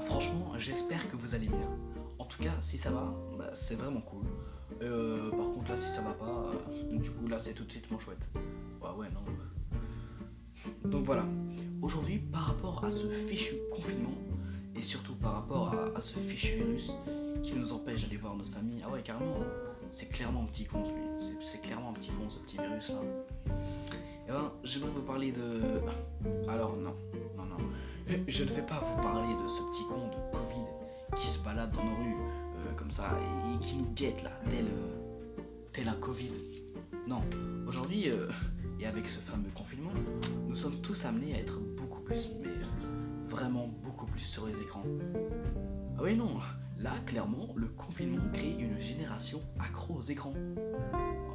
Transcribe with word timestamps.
Franchement, 0.00 0.52
j'espère 0.56 1.10
que 1.10 1.16
vous 1.16 1.34
allez 1.34 1.48
bien. 1.48 1.70
En 2.18 2.24
tout 2.24 2.42
cas, 2.42 2.54
si 2.60 2.78
ça 2.78 2.90
va, 2.90 3.14
bah, 3.36 3.50
c'est 3.54 3.74
vraiment 3.74 4.00
cool. 4.00 4.24
Euh, 4.82 5.30
par 5.30 5.46
contre 5.46 5.70
là, 5.70 5.76
si 5.76 5.90
ça 5.90 6.02
va 6.02 6.12
pas, 6.12 6.26
euh, 6.26 6.98
du 6.98 7.10
coup 7.10 7.26
là, 7.26 7.40
c'est 7.40 7.54
tout 7.54 7.64
de 7.64 7.70
suite 7.70 7.90
mon 7.90 7.98
chouette. 7.98 8.28
Ouais, 8.80 8.90
ouais, 8.96 9.06
non. 9.12 10.88
Donc 10.88 11.04
voilà. 11.04 11.24
Aujourd'hui, 11.82 12.18
par 12.18 12.42
rapport 12.42 12.84
à 12.84 12.90
ce 12.90 13.06
fichu 13.06 13.54
confinement 13.70 14.16
et 14.76 14.82
surtout 14.82 15.14
par 15.14 15.32
rapport 15.34 15.74
à, 15.94 16.00
ce 16.00 16.18
fichu 16.18 16.56
virus 16.56 16.92
qui 17.42 17.54
nous 17.54 17.72
empêche 17.72 18.02
d'aller 18.02 18.16
voir 18.16 18.36
notre 18.36 18.52
famille. 18.52 18.78
Ah 18.84 18.90
ouais, 18.90 19.02
carrément. 19.02 19.40
Hein. 19.40 19.46
C'est 19.90 20.08
clairement 20.08 20.42
un 20.42 20.46
petit 20.46 20.64
con, 20.64 20.82
lui. 20.82 21.26
C'est 21.40 21.60
clairement 21.60 21.90
un 21.90 21.94
petit 21.94 22.10
con, 22.10 22.28
ce 22.28 22.38
petit 22.38 22.58
virus 22.58 22.90
là. 22.90 23.54
Et 24.28 24.30
ben, 24.30 24.52
j'aimerais 24.62 24.90
vous 24.90 25.02
parler 25.02 25.32
de. 25.32 25.62
Alors 26.48 26.76
non, 26.76 26.94
Je 28.28 28.42
ne 28.42 28.48
vais 28.48 28.62
pas 28.62 28.80
vous 28.80 29.02
parler 29.02 29.34
de 29.34 29.48
ce 29.48 29.60
petit 29.70 29.84
con 29.84 30.08
de 30.08 30.36
Covid 30.36 30.64
qui 31.16 31.26
se 31.26 31.38
balade 31.40 31.70
dans 31.72 31.84
nos 31.84 31.94
rues 31.96 32.14
euh, 32.14 32.72
comme 32.76 32.90
ça 32.90 33.10
et 33.54 33.58
qui 33.60 33.76
nous 33.76 33.90
guette 33.94 34.22
là, 34.22 34.30
tel, 34.50 34.64
euh, 34.64 35.42
tel 35.72 35.88
un 35.88 35.94
Covid. 35.94 36.32
Non, 37.06 37.22
aujourd'hui, 37.66 38.10
euh, 38.10 38.28
et 38.80 38.86
avec 38.86 39.08
ce 39.08 39.18
fameux 39.18 39.50
confinement, 39.54 39.92
nous 40.46 40.54
sommes 40.54 40.80
tous 40.80 41.04
amenés 41.04 41.34
à 41.34 41.38
être 41.38 41.58
beaucoup 41.76 42.00
plus, 42.00 42.30
mais 42.42 42.50
vraiment 43.26 43.68
beaucoup 43.82 44.06
plus 44.06 44.20
sur 44.20 44.46
les 44.46 44.58
écrans. 44.60 44.84
Ah 45.98 46.02
oui, 46.02 46.16
non, 46.16 46.38
là, 46.78 46.92
clairement, 47.04 47.48
le 47.56 47.68
confinement 47.68 48.24
crée 48.32 48.56
une 48.58 48.78
génération 48.78 49.42
accro 49.58 49.94
aux 49.94 50.02
écrans. 50.02 50.34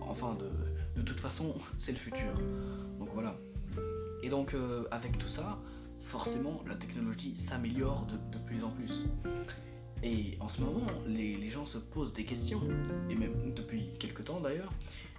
Enfin, 0.02 0.36
de, 0.40 1.02
de 1.02 1.05
toute 1.05 1.20
façon, 1.20 1.53
c'est 1.78 1.92
le 1.92 1.98
futur. 1.98 2.34
Donc 2.98 3.09
voilà. 3.14 3.36
Et 4.23 4.30
donc, 4.30 4.56
avec 4.92 5.17
tout 5.17 5.28
ça, 5.28 5.59
forcément, 6.14 6.61
la 6.67 6.75
technologie 6.75 7.36
s'améliore 7.36 8.06
de, 8.06 8.38
plus 8.38 8.64
en 8.64 8.69
plus. 8.69 9.06
Et 10.03 10.38
en 10.39 10.47
ce 10.47 10.61
moment, 10.61 10.86
les, 11.08 11.50
gens 11.50 11.66
se 11.66 11.80
posent 11.80 12.14
des 12.14 12.23
questions, 12.23 12.61
et 13.09 13.16
même 13.16 13.52
depuis 13.56 13.89
quelques 14.00 14.25
temps 14.25 14.39
d'ailleurs, 14.39 14.72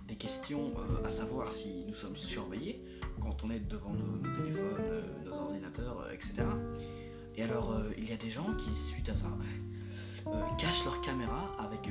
des 0.07 0.15
questions 0.15 0.73
euh, 0.79 1.05
à 1.05 1.11
savoir 1.11 1.51
si 1.51 1.85
nous 1.89 1.95
sommes 1.95 2.15
surveillés 2.15 2.81
quand 3.21 3.43
on 3.43 3.51
est 3.51 3.59
devant 3.59 3.93
nos, 3.93 4.19
téléphones, 4.33 4.63
euh, 4.83 5.03
nos 5.25 5.33
ordinateurs, 5.33 6.01
euh, 6.03 6.13
etc. 6.13 6.43
Et 7.35 7.43
alors, 7.43 7.77
il 7.99 8.09
y 8.09 8.13
a 8.13 8.17
des 8.17 8.31
gens 8.31 8.55
qui, 8.57 8.71
suite 8.71 9.09
à 9.09 9.17
ça, 9.17 9.37
cachent 10.59 10.85
leur 10.85 11.01
caméra 11.01 11.57
avec 11.59 11.89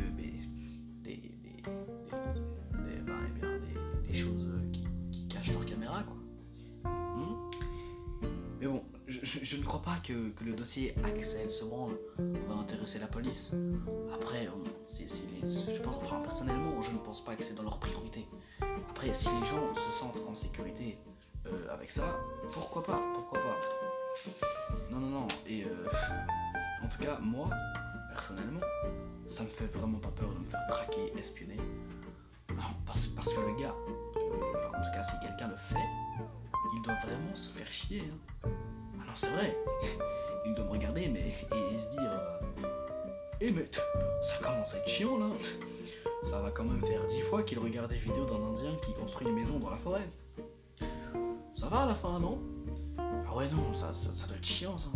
je, 9.22 9.58
ne 9.58 9.64
crois 9.64 9.82
pas 9.82 9.98
que, 10.04 10.34
le 10.44 10.54
dossier 10.54 10.96
Axel 11.04 11.52
se 11.52 11.66
va 11.66 12.56
intéresser 12.56 13.00
la 13.00 13.08
police. 13.08 13.52
Après, 14.14 14.50
je 14.88 15.82
pense, 15.82 15.98
enfin, 15.98 16.20
personnellement, 16.22 16.82
je 16.82 16.92
ne 16.92 17.00
pense 17.00 17.24
pas 17.24 17.36
que 17.36 17.44
c'est 17.44 17.56
dans 17.56 17.64
leur 17.64 17.80
priorité. 17.80 18.28
Après, 18.90 19.14
si 19.14 19.30
les 19.30 19.48
gens 19.48 19.74
se 19.74 19.92
sentent 19.92 20.22
en 20.28 20.36
sécurité 20.36 20.98
euh, 21.46 21.74
avec 21.74 21.92
ça, 21.92 22.18
pourquoi 22.52 22.84
pas 22.84 23.02
Pourquoi 23.14 23.40
pas 23.40 23.60
Non, 24.92 25.00
non, 25.00 25.10
non. 25.10 25.28
Et 25.48 25.64
euh, 25.64 25.86
en 26.84 26.88
tout 26.88 27.04
cas, 27.04 27.20
moi, 27.20 27.50
personnellement, 28.10 28.62
ça 29.28 29.44
me 29.44 29.50
fait 29.50 29.68
vraiment 29.68 30.00
pas 30.00 30.12
peur 30.12 30.30
de 30.34 30.40
me 30.40 30.46
faire 30.46 30.66
traquer, 30.68 31.14
espionner. 31.18 31.58
parce, 32.86 33.08
parce 33.08 33.34
que 33.34 33.40
le 33.40 33.60
gars, 33.60 33.76
euh, 34.18 34.68
en 34.70 34.84
tout 34.84 34.92
cas, 34.94 35.04
si 35.04 35.20
quelqu'un 35.22 35.50
le 35.50 35.58
fait, 35.58 35.88
il 36.76 36.82
doit 36.82 36.96
vraiment 36.96 37.36
se 37.36 37.50
faire 37.50 37.70
chier. 37.70 38.04
Hein 38.46 38.50
c'est 39.16 39.30
vrai, 39.30 39.58
il 40.46 40.54
doit 40.54 40.66
me 40.66 40.72
regarder 40.72 41.08
mais, 41.08 41.20
et, 41.30 41.80
se 41.80 41.92
dire 41.92 42.12
Eh, 43.42 43.52
mais 43.52 43.70
ça 44.22 44.36
commence 44.42 44.74
à 44.74 44.78
être 44.78 44.88
chiant 44.88 45.18
là 45.18 45.28
Ça 46.22 46.40
va 46.40 46.52
quand 46.52 46.64
même 46.64 46.84
faire 46.84 47.06
dix 47.08 47.22
fois 47.22 47.44
qu'il 47.44 47.60
regarde 47.60 47.90
des 47.90 47.98
vidéos 47.98 48.26
d'un 48.26 48.42
Indien 48.42 48.76
qui 48.82 48.94
construit 48.94 49.28
une 49.28 49.36
maison 49.36 49.60
dans 49.60 49.70
la 49.70 49.78
forêt. 49.78 50.10
Ça 51.54 51.68
va 51.68 51.82
à 51.82 51.86
la 51.88 51.96
fin, 51.96 52.20
non? 52.20 52.40
Ah 52.98 53.36
ouais, 53.36 53.48
non, 53.50 53.74
ça, 53.74 53.94
ça, 53.94 54.28
doit 54.28 54.38
être 54.38 54.46
chiant 54.46 54.78
ça. 54.78 54.90